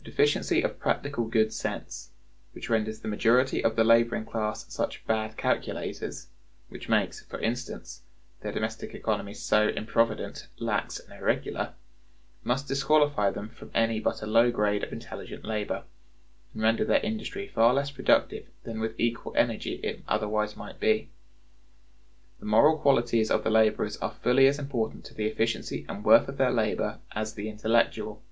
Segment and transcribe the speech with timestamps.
[0.00, 2.10] (114) The deficiency of practical good sense,
[2.52, 8.02] which renders the majority of the laboring class such bad calculators—which makes, for instance,
[8.42, 14.50] their domestic economy so improvident, lax, and irregular—must disqualify them for any but a low
[14.50, 15.84] grade of intelligent labor,
[16.52, 21.08] and render their industry far less productive than with equal energy it otherwise might be.
[22.38, 26.28] The moral qualities of the laborers are fully as important to the efficiency and worth
[26.28, 28.22] of their labor as the intellectual.